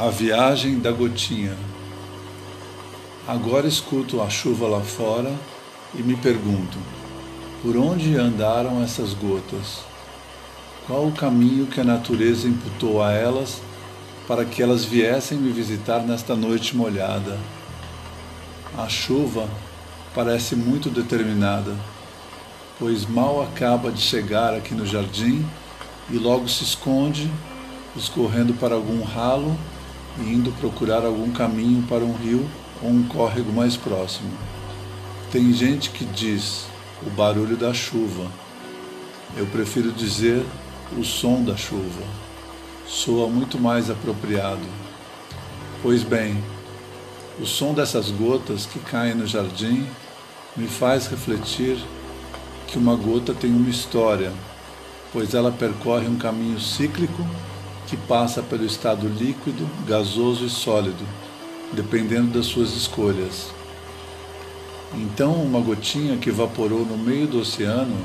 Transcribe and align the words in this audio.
A 0.00 0.10
viagem 0.10 0.78
da 0.78 0.92
gotinha. 0.92 1.56
Agora 3.26 3.66
escuto 3.66 4.22
a 4.22 4.30
chuva 4.30 4.68
lá 4.68 4.80
fora 4.80 5.34
e 5.92 6.00
me 6.04 6.14
pergunto: 6.14 6.78
por 7.60 7.76
onde 7.76 8.16
andaram 8.16 8.80
essas 8.80 9.12
gotas? 9.12 9.80
Qual 10.86 11.08
o 11.08 11.10
caminho 11.10 11.66
que 11.66 11.80
a 11.80 11.84
natureza 11.84 12.46
imputou 12.46 13.02
a 13.02 13.10
elas 13.12 13.60
para 14.28 14.44
que 14.44 14.62
elas 14.62 14.84
viessem 14.84 15.36
me 15.36 15.50
visitar 15.50 15.98
nesta 15.98 16.36
noite 16.36 16.76
molhada? 16.76 17.36
A 18.78 18.88
chuva 18.88 19.48
parece 20.14 20.54
muito 20.54 20.90
determinada, 20.90 21.74
pois 22.78 23.04
mal 23.04 23.42
acaba 23.42 23.90
de 23.90 24.00
chegar 24.00 24.54
aqui 24.54 24.76
no 24.76 24.86
jardim 24.86 25.44
e 26.08 26.16
logo 26.16 26.46
se 26.46 26.62
esconde, 26.62 27.28
escorrendo 27.96 28.54
para 28.54 28.76
algum 28.76 29.02
ralo 29.02 29.58
indo 30.20 30.52
procurar 30.52 31.04
algum 31.04 31.30
caminho 31.30 31.82
para 31.82 32.04
um 32.04 32.12
rio 32.12 32.48
ou 32.82 32.90
um 32.90 33.02
córrego 33.04 33.52
mais 33.52 33.76
próximo. 33.76 34.30
Tem 35.30 35.52
gente 35.52 35.90
que 35.90 36.04
diz 36.04 36.66
o 37.06 37.10
barulho 37.10 37.56
da 37.56 37.72
chuva. 37.74 38.30
Eu 39.36 39.46
prefiro 39.46 39.92
dizer 39.92 40.44
o 40.96 41.04
som 41.04 41.42
da 41.42 41.56
chuva. 41.56 42.02
Soa 42.86 43.28
muito 43.28 43.58
mais 43.58 43.90
apropriado. 43.90 44.66
Pois 45.82 46.02
bem, 46.02 46.42
o 47.40 47.46
som 47.46 47.74
dessas 47.74 48.10
gotas 48.10 48.66
que 48.66 48.78
caem 48.80 49.14
no 49.14 49.26
jardim 49.26 49.86
me 50.56 50.66
faz 50.66 51.06
refletir 51.06 51.78
que 52.66 52.78
uma 52.78 52.96
gota 52.96 53.32
tem 53.32 53.50
uma 53.50 53.68
história, 53.68 54.32
pois 55.12 55.34
ela 55.34 55.52
percorre 55.52 56.06
um 56.06 56.16
caminho 56.16 56.60
cíclico 56.60 57.24
que 57.88 57.96
passa 57.96 58.42
pelo 58.42 58.66
estado 58.66 59.08
líquido, 59.08 59.68
gasoso 59.86 60.44
e 60.44 60.50
sólido, 60.50 61.04
dependendo 61.72 62.38
das 62.38 62.46
suas 62.46 62.76
escolhas. 62.76 63.50
Então, 64.94 65.32
uma 65.32 65.60
gotinha 65.60 66.18
que 66.18 66.28
evaporou 66.28 66.84
no 66.84 66.98
meio 66.98 67.26
do 67.26 67.40
oceano 67.40 67.96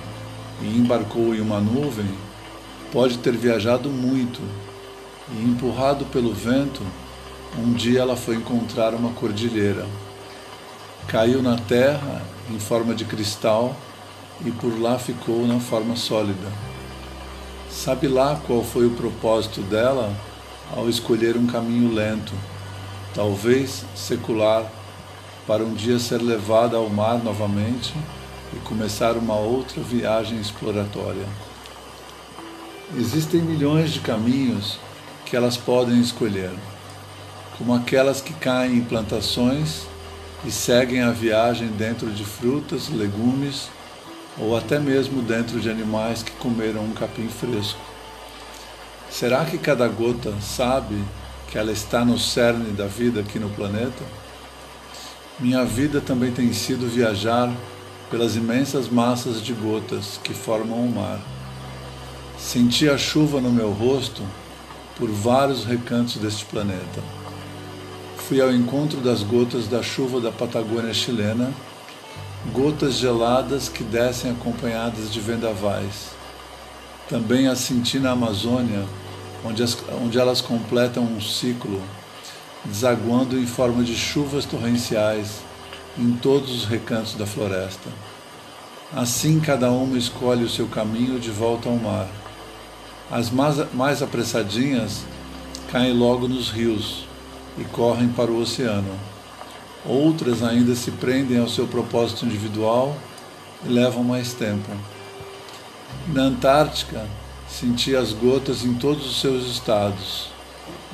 e 0.61 0.67
embarcou 0.67 1.35
em 1.35 1.41
uma 1.41 1.59
nuvem 1.59 2.09
pode 2.91 3.17
ter 3.17 3.35
viajado 3.35 3.89
muito 3.89 4.41
e, 5.31 5.43
empurrado 5.43 6.05
pelo 6.05 6.33
vento, 6.33 6.81
um 7.57 7.73
dia 7.73 7.99
ela 7.99 8.15
foi 8.15 8.35
encontrar 8.35 8.93
uma 8.93 9.11
cordilheira. 9.11 9.85
Caiu 11.07 11.41
na 11.41 11.57
terra 11.57 12.21
em 12.49 12.59
forma 12.59 12.95
de 12.95 13.03
cristal 13.03 13.75
e 14.45 14.51
por 14.51 14.79
lá 14.79 14.97
ficou 14.97 15.45
na 15.45 15.59
forma 15.59 15.95
sólida. 15.95 16.72
Sabe 17.73 18.07
lá 18.07 18.39
qual 18.47 18.63
foi 18.63 18.85
o 18.85 18.91
propósito 18.91 19.59
dela 19.61 20.15
ao 20.73 20.87
escolher 20.87 21.35
um 21.35 21.47
caminho 21.47 21.91
lento, 21.91 22.31
talvez 23.13 23.83
secular, 23.95 24.71
para 25.45 25.63
um 25.63 25.73
dia 25.73 25.99
ser 25.99 26.21
levada 26.21 26.77
ao 26.77 26.87
mar 26.87 27.21
novamente 27.21 27.93
e 28.53 28.59
começar 28.59 29.17
uma 29.17 29.35
outra 29.35 29.81
viagem 29.81 30.39
exploratória. 30.39 31.25
Existem 32.95 33.41
milhões 33.41 33.91
de 33.91 33.99
caminhos 33.99 34.77
que 35.25 35.35
elas 35.35 35.57
podem 35.57 35.99
escolher, 35.99 36.53
como 37.57 37.73
aquelas 37.73 38.21
que 38.21 38.33
caem 38.33 38.77
em 38.77 38.83
plantações 38.83 39.87
e 40.45 40.51
seguem 40.51 41.01
a 41.01 41.11
viagem 41.11 41.67
dentro 41.69 42.09
de 42.11 42.23
frutas, 42.23 42.87
legumes 42.87 43.67
ou 44.37 44.57
até 44.57 44.79
mesmo 44.79 45.21
dentro 45.21 45.59
de 45.59 45.69
animais 45.69 46.23
que 46.23 46.31
comeram 46.31 46.83
um 46.83 46.93
capim 46.93 47.27
fresco. 47.27 47.79
Será 49.09 49.45
que 49.45 49.57
cada 49.57 49.87
gota 49.87 50.33
sabe 50.41 51.03
que 51.47 51.57
ela 51.57 51.71
está 51.71 52.03
no 52.03 52.17
cerne 52.17 52.71
da 52.71 52.87
vida 52.87 53.19
aqui 53.19 53.37
no 53.37 53.49
planeta? 53.49 54.03
Minha 55.39 55.63
vida 55.63 56.01
também 56.01 56.31
tem 56.31 56.51
sido 56.51 56.87
viajar 56.87 57.51
pelas 58.09 58.35
imensas 58.35 58.89
massas 58.89 59.41
de 59.41 59.53
gotas 59.53 60.19
que 60.23 60.33
formam 60.33 60.79
o 60.79 60.91
mar. 60.91 61.19
Senti 62.37 62.89
a 62.89 62.97
chuva 62.97 63.39
no 63.39 63.51
meu 63.51 63.71
rosto 63.71 64.21
por 64.97 65.09
vários 65.09 65.63
recantos 65.63 66.17
deste 66.17 66.45
planeta. 66.45 67.01
Fui 68.17 68.41
ao 68.41 68.51
encontro 68.51 68.99
das 68.99 69.21
gotas 69.21 69.67
da 69.67 69.83
chuva 69.83 70.19
da 70.19 70.31
Patagônia 70.31 70.93
chilena 70.93 71.51
gotas 72.51 72.95
geladas 72.95 73.69
que 73.69 73.83
descem 73.83 74.31
acompanhadas 74.31 75.11
de 75.11 75.19
vendavais. 75.19 76.11
Também 77.07 77.47
as 77.47 77.59
senti 77.59 77.99
na 77.99 78.11
Amazônia, 78.11 78.85
onde, 79.45 79.63
as, 79.63 79.77
onde 80.01 80.19
elas 80.19 80.41
completam 80.41 81.03
um 81.03 81.21
ciclo, 81.21 81.81
desaguando 82.65 83.37
em 83.37 83.45
forma 83.45 83.83
de 83.83 83.95
chuvas 83.95 84.45
torrenciais 84.45 85.41
em 85.97 86.11
todos 86.13 86.51
os 86.51 86.65
recantos 86.65 87.13
da 87.13 87.25
floresta. 87.25 87.89
Assim 88.93 89.39
cada 89.39 89.71
uma 89.71 89.97
escolhe 89.97 90.43
o 90.43 90.49
seu 90.49 90.67
caminho 90.67 91.19
de 91.19 91.31
volta 91.31 91.69
ao 91.69 91.75
mar. 91.75 92.07
As 93.11 93.29
mais, 93.29 93.73
mais 93.73 94.01
apressadinhas 94.01 95.03
caem 95.71 95.93
logo 95.93 96.27
nos 96.27 96.49
rios 96.49 97.05
e 97.57 97.63
correm 97.63 98.09
para 98.09 98.31
o 98.31 98.39
oceano 98.39 99.12
Outras 99.85 100.41
ainda 100.41 100.75
se 100.75 100.91
prendem 100.91 101.39
ao 101.39 101.49
seu 101.49 101.67
propósito 101.67 102.25
individual 102.25 102.95
e 103.65 103.69
levam 103.69 104.03
mais 104.03 104.33
tempo. 104.33 104.69
Na 106.07 106.23
Antártica, 106.23 107.05
senti 107.49 107.95
as 107.95 108.13
gotas 108.13 108.63
em 108.63 108.73
todos 108.75 109.05
os 109.05 109.19
seus 109.19 109.45
estados, 109.45 110.29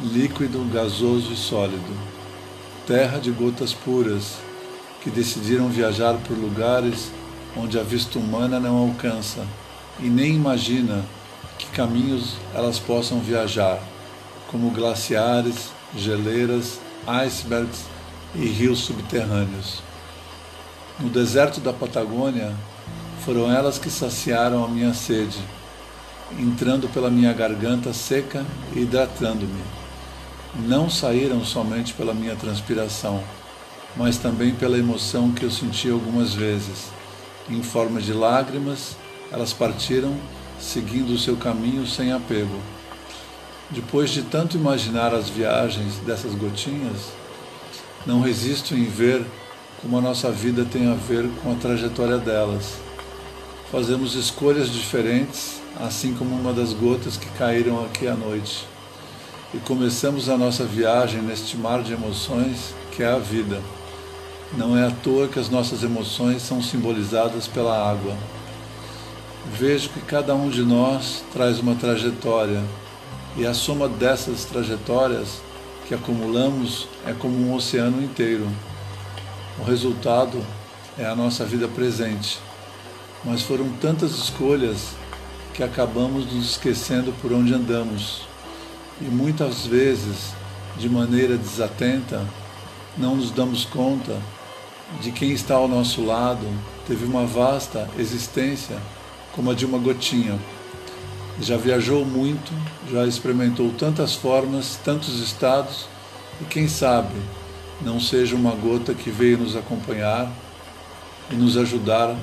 líquido, 0.02 0.64
gasoso 0.74 1.32
e 1.32 1.36
sólido. 1.36 1.98
Terra 2.88 3.20
de 3.20 3.30
gotas 3.30 3.74
puras, 3.74 4.38
que 5.02 5.10
decidiram 5.10 5.70
viajar 5.70 6.16
por 6.28 6.38
lugares 6.38 7.12
onde 7.56 7.80
a 7.80 7.84
vista 7.84 8.20
humana 8.20 8.60
não 8.60 8.76
alcança 8.78 9.46
e 10.00 10.10
nem 10.10 10.36
imagina 10.36 11.04
que 11.58 11.68
caminhos 11.68 12.36
elas 12.54 12.80
possam 12.80 13.20
viajar, 13.20 13.80
como 14.50 14.72
glaciares, 14.72 15.70
geleiras, 15.96 16.80
icebergs 17.08 17.84
e 18.36 18.46
rios 18.46 18.80
subterrâneos. 18.80 19.82
No 21.00 21.10
deserto 21.10 21.60
da 21.60 21.72
Patagônia, 21.72 22.54
foram 23.24 23.52
elas 23.52 23.78
que 23.78 23.90
saciaram 23.90 24.64
a 24.64 24.68
minha 24.68 24.94
sede, 24.94 25.40
entrando 26.38 26.88
pela 26.90 27.10
minha 27.10 27.34
garganta 27.34 27.94
seca 27.94 28.46
e 28.76 28.80
hidratando-me. 28.80 29.64
Não 30.68 30.90
saíram 30.90 31.44
somente 31.46 31.94
pela 31.94 32.14
minha 32.14 32.36
transpiração, 32.36 33.24
mas 33.96 34.18
também 34.18 34.54
pela 34.54 34.78
emoção 34.78 35.32
que 35.32 35.44
eu 35.44 35.52
senti 35.52 35.90
algumas 35.90 36.34
vezes. 36.34 36.90
Em 37.50 37.62
forma 37.62 38.02
de 38.02 38.14
lágrimas, 38.14 38.96
elas 39.32 39.54
partiram, 39.54 40.16
seguindo 40.60 41.12
o 41.12 41.20
seu 41.20 41.36
caminho 41.36 41.86
sem 41.86 42.12
apego. 42.12 42.60
Depois 43.70 44.10
de 44.10 44.24
tanto 44.24 44.58
imaginar 44.58 45.14
as 45.14 45.30
viagens 45.30 45.98
dessas 45.98 46.34
gotinhas, 46.34 47.12
não 48.06 48.22
resisto 48.22 48.74
em 48.74 48.86
ver 48.86 49.26
como 49.82 49.98
a 49.98 50.02
nossa 50.02 50.32
vida 50.32 50.66
tem 50.66 50.92
a 50.92 50.96
ver 50.96 51.30
com 51.42 51.52
a 51.52 51.56
trajetória 51.56 52.18
delas. 52.18 52.76
Fazemos 53.72 54.16
escolhas 54.16 54.70
diferentes, 54.70 55.62
assim 55.80 56.14
como 56.14 56.36
uma 56.36 56.52
das 56.52 56.74
gotas 56.74 57.18
que 57.18 57.30
caíram 57.38 57.84
aqui 57.86 58.08
à 58.08 58.16
noite. 58.16 58.68
E 59.54 59.58
começamos 59.60 60.30
a 60.30 60.38
nossa 60.38 60.64
viagem 60.64 61.22
neste 61.22 61.58
mar 61.58 61.82
de 61.82 61.94
emoções 61.94 62.74
que 62.92 63.04
é 63.04 63.08
a 63.08 63.20
vida. 63.20 63.62
Não 64.58 64.78
é 64.78 64.88
à 64.88 64.92
toa 64.92 65.28
que 65.28 65.40
as 65.40 65.50
nossas 65.50 65.84
emoções 65.84 66.42
são 66.42 66.62
simbolizadas 66.62 67.48
pela 67.48 67.90
água. 67.90 68.16
Vejo 69.54 69.90
que 69.90 70.02
cada 70.02 70.36
um 70.36 70.50
de 70.50 70.64
nós 70.64 71.24
traz 71.32 71.60
uma 71.60 71.76
trajetória, 71.76 72.64
e 73.38 73.46
a 73.46 73.54
soma 73.54 73.88
dessas 73.88 74.46
trajetórias 74.46 75.42
que 75.90 75.96
acumulamos 75.96 76.88
é 77.04 77.14
como 77.14 77.36
um 77.36 77.56
oceano 77.56 78.00
inteiro. 78.04 78.48
O 79.58 79.64
resultado 79.64 80.40
é 80.96 81.04
a 81.04 81.16
nossa 81.16 81.44
vida 81.44 81.68
presente. 81.68 82.40
Mas 83.26 83.42
foram 83.42 83.68
tantas 83.82 84.12
escolhas 84.12 84.92
que 85.52 85.64
acabamos 85.64 86.32
nos 86.32 86.52
esquecendo 86.52 87.12
por 87.20 87.34
onde 87.34 87.56
andamos. 87.56 88.22
E 89.02 89.06
muitas 89.06 89.66
vezes, 89.66 90.32
de 90.78 90.88
maneira 90.88 91.36
desatenta, 91.36 92.24
não 92.96 93.16
nos 93.16 93.32
damos 93.32 93.66
conta 93.66 94.16
de 95.02 95.12
quem 95.12 95.32
está 95.32 95.56
ao 95.56 95.68
nosso 95.68 96.06
lado 96.06 96.46
teve 96.88 97.04
uma 97.04 97.26
vasta 97.26 97.90
existência 97.98 98.78
como 99.34 99.50
a 99.50 99.56
de 99.56 99.66
uma 99.66 99.80
gotinha. 99.80 100.38
Já 101.42 101.56
viajou 101.58 102.06
muito, 102.06 102.52
já 102.92 103.06
experimentou 103.06 103.72
tantas 103.72 104.14
formas, 104.14 104.78
tantos 104.84 105.20
estados, 105.20 105.86
e 106.42 106.46
quem 106.46 106.68
sabe 106.68 107.16
não 107.82 108.00
seja 108.00 108.36
uma 108.36 108.52
gota 108.52 108.94
que 108.94 109.10
veio 109.10 109.38
nos 109.38 109.56
acompanhar 109.56 110.30
e 111.32 111.36
nos 111.36 111.56
ajudar 111.56 112.16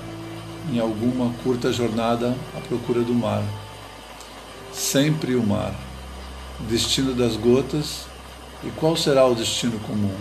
em 0.71 0.79
alguma 0.79 1.33
curta 1.43 1.73
jornada 1.73 2.37
à 2.57 2.61
procura 2.61 3.01
do 3.01 3.15
mar. 3.15 3.43
Sempre 4.73 5.35
o 5.35 5.43
mar, 5.43 5.75
destino 6.69 7.15
das 7.15 7.37
gotas 7.37 8.07
E 8.65 8.71
qual 8.71 8.97
será 8.97 9.25
o 9.27 9.35
destino 9.35 9.79
comum? 9.81 10.15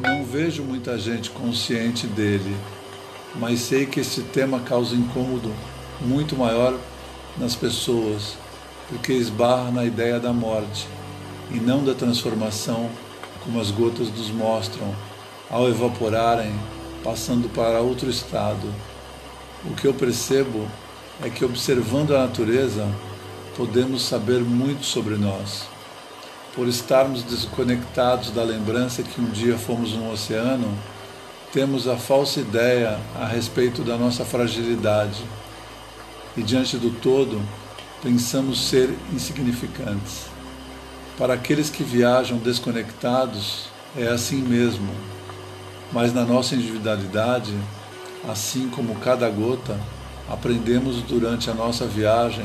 Não 0.00 0.24
vejo 0.24 0.62
muita 0.62 0.98
gente 0.98 1.30
consciente 1.30 2.06
dele, 2.06 2.54
mas 3.34 3.60
sei 3.60 3.86
que 3.86 4.00
esse 4.00 4.20
tema 4.22 4.60
causa 4.60 4.94
incômodo 4.94 5.52
muito 6.00 6.36
maior 6.36 6.78
nas 7.36 7.54
pessoas, 7.54 8.36
porque 8.88 9.12
esbarra 9.12 9.70
na 9.70 9.84
ideia 9.84 10.20
da 10.20 10.32
morte 10.32 10.86
e 11.50 11.54
não 11.54 11.84
da 11.84 11.94
transformação, 11.94 12.88
como 13.42 13.60
as 13.60 13.70
gotas 13.70 14.08
nos 14.08 14.30
mostram, 14.30 14.94
ao 15.50 15.68
evaporarem, 15.68 16.52
passando 17.02 17.48
para 17.48 17.80
outro 17.80 18.08
estado. 18.08 18.72
O 19.64 19.74
que 19.74 19.86
eu 19.86 19.94
percebo 19.94 20.66
é 21.22 21.28
que, 21.28 21.44
observando 21.44 22.14
a 22.14 22.20
natureza, 22.20 22.88
podemos 23.56 24.02
saber 24.02 24.40
muito 24.40 24.84
sobre 24.84 25.16
nós. 25.16 25.64
Por 26.54 26.68
estarmos 26.68 27.22
desconectados 27.22 28.30
da 28.30 28.42
lembrança 28.42 29.02
que 29.02 29.20
um 29.20 29.30
dia 29.30 29.58
fomos 29.58 29.92
um 29.92 30.10
oceano, 30.10 30.72
temos 31.52 31.86
a 31.86 31.96
falsa 31.96 32.40
ideia 32.40 32.98
a 33.16 33.26
respeito 33.26 33.82
da 33.82 33.96
nossa 33.96 34.24
fragilidade 34.24 35.22
e, 36.36 36.42
diante 36.42 36.76
do 36.76 36.90
todo, 36.90 37.40
pensamos 38.02 38.66
ser 38.66 38.94
insignificantes. 39.12 40.26
Para 41.16 41.34
aqueles 41.34 41.70
que 41.70 41.82
viajam 41.82 42.38
desconectados, 42.38 43.66
é 43.96 44.08
assim 44.08 44.42
mesmo, 44.42 44.88
mas 45.92 46.12
na 46.12 46.24
nossa 46.24 46.54
individualidade, 46.54 47.54
assim 48.28 48.68
como 48.68 48.96
cada 48.96 49.28
gota, 49.30 49.78
aprendemos 50.28 51.02
durante 51.02 51.50
a 51.50 51.54
nossa 51.54 51.86
viagem 51.86 52.44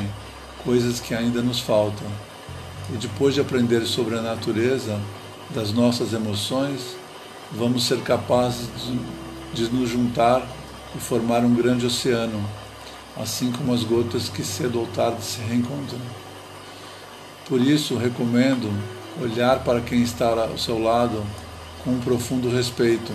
coisas 0.63 0.99
que 0.99 1.15
ainda 1.15 1.41
nos 1.41 1.59
faltam. 1.59 2.07
E 2.93 2.97
depois 2.97 3.33
de 3.33 3.41
aprender 3.41 3.85
sobre 3.85 4.17
a 4.17 4.21
natureza 4.21 4.99
das 5.49 5.71
nossas 5.71 6.13
emoções, 6.13 6.95
vamos 7.51 7.85
ser 7.85 8.01
capazes 8.01 8.67
de, 9.53 9.63
de 9.63 9.73
nos 9.73 9.89
juntar 9.89 10.45
e 10.95 10.99
formar 10.99 11.39
um 11.43 11.53
grande 11.53 11.85
oceano, 11.85 12.43
assim 13.19 13.51
como 13.51 13.73
as 13.73 13.83
gotas 13.83 14.29
que 14.29 14.43
cedo 14.43 14.79
ou 14.79 14.87
tarde 14.87 15.21
se 15.21 15.41
reencontram. 15.41 15.99
Por 17.47 17.59
isso, 17.61 17.97
recomendo 17.97 18.71
olhar 19.21 19.63
para 19.63 19.81
quem 19.81 20.01
está 20.01 20.27
ao 20.29 20.57
seu 20.57 20.81
lado 20.81 21.23
com 21.83 21.91
um 21.91 21.99
profundo 21.99 22.49
respeito, 22.49 23.11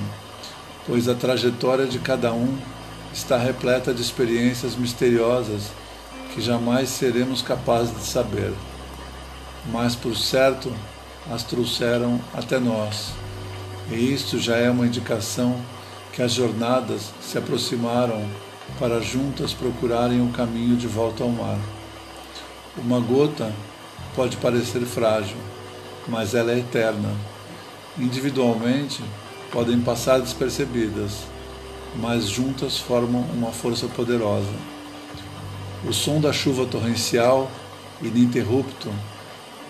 pois 0.87 1.09
a 1.09 1.15
trajetória 1.15 1.87
de 1.87 1.99
cada 1.99 2.33
um 2.33 2.59
está 3.12 3.39
repleta 3.39 3.95
de 3.95 4.03
experiências 4.03 4.77
misteriosas 4.77 5.71
que 6.35 6.41
jamais 6.41 6.89
seremos 6.89 7.41
capazes 7.41 7.97
de 7.97 8.05
saber, 8.05 8.53
mas 9.71 9.95
por 9.95 10.17
certo 10.17 10.71
as 11.33 11.45
trouxeram 11.45 12.21
até 12.35 12.59
nós. 12.59 13.12
E 13.91 14.12
isto 14.12 14.39
já 14.39 14.57
é 14.57 14.69
uma 14.69 14.87
indicação 14.87 15.57
que 16.12 16.23
as 16.23 16.33
jornadas 16.33 17.12
se 17.23 17.39
aproximaram 17.39 18.29
para 18.78 19.00
juntas 19.00 19.52
procurarem 19.52 20.20
o 20.20 20.32
caminho 20.32 20.76
de 20.76 20.87
volta 20.87 21.22
ao 21.22 21.31
mar. 21.31 21.58
Uma 22.76 22.99
gota 22.99 23.52
pode 24.16 24.37
parecer 24.37 24.81
frágil, 24.82 25.37
mas 26.08 26.34
ela 26.34 26.52
é 26.52 26.58
eterna. 26.58 27.14
Individualmente 27.99 29.02
podem 29.52 29.81
passar 29.81 30.20
despercebidas, 30.20 31.12
mas 31.96 32.28
juntas 32.28 32.78
formam 32.78 33.22
uma 33.32 33.52
força 33.52 33.87
poderosa. 33.87 34.52
O 35.88 35.93
som 35.93 36.20
da 36.20 36.32
chuva 36.32 36.66
torrencial, 36.66 37.50
ininterrupto, 38.02 38.90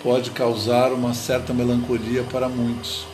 pode 0.02 0.30
causar 0.30 0.92
uma 0.92 1.12
certa 1.12 1.52
melancolia 1.52 2.22
para 2.24 2.48
muitos, 2.48 3.06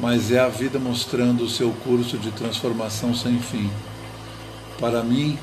mas 0.00 0.30
é 0.30 0.38
a 0.38 0.48
vida 0.48 0.78
mostrando 0.78 1.44
o 1.44 1.48
seu 1.48 1.72
curso 1.84 2.18
de 2.18 2.30
transformação 2.30 3.14
sem 3.14 3.38
fim. 3.40 3.70
Para 4.80 5.02
mim, 5.02 5.38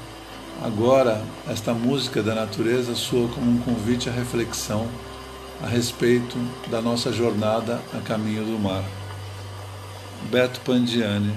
agora, 0.64 1.24
esta 1.48 1.72
música 1.72 2.24
da 2.24 2.34
natureza 2.34 2.96
soa 2.96 3.28
como 3.30 3.52
um 3.52 3.60
convite 3.60 4.10
à 4.10 4.12
reflexão 4.12 4.88
a 5.64 5.68
respeito 5.68 6.36
da 6.70 6.82
nossa 6.82 7.12
jornada 7.12 7.80
a 7.94 8.02
caminho 8.02 8.44
do 8.44 8.58
mar. 8.58 8.84
Beto 10.32 10.60
Pandiani 10.62 11.36